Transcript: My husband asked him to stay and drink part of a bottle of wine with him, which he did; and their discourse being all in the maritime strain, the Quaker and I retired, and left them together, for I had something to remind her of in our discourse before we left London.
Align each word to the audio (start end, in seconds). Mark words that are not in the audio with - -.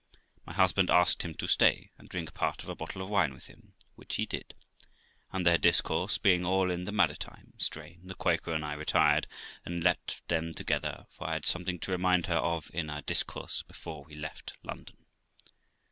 My 0.47 0.53
husband 0.53 0.89
asked 0.89 1.21
him 1.21 1.35
to 1.35 1.45
stay 1.45 1.91
and 1.99 2.09
drink 2.09 2.33
part 2.33 2.63
of 2.63 2.69
a 2.69 2.73
bottle 2.75 3.03
of 3.03 3.09
wine 3.09 3.35
with 3.35 3.45
him, 3.45 3.73
which 3.93 4.15
he 4.15 4.25
did; 4.25 4.55
and 5.31 5.45
their 5.45 5.59
discourse 5.59 6.17
being 6.17 6.43
all 6.43 6.71
in 6.71 6.85
the 6.85 6.91
maritime 6.91 7.53
strain, 7.59 8.07
the 8.07 8.15
Quaker 8.15 8.51
and 8.51 8.65
I 8.65 8.73
retired, 8.73 9.27
and 9.63 9.83
left 9.83 10.27
them 10.27 10.55
together, 10.55 11.05
for 11.15 11.27
I 11.27 11.33
had 11.33 11.45
something 11.45 11.77
to 11.81 11.91
remind 11.91 12.25
her 12.25 12.33
of 12.37 12.71
in 12.73 12.89
our 12.89 13.03
discourse 13.03 13.61
before 13.61 14.03
we 14.05 14.15
left 14.15 14.53
London. 14.63 15.05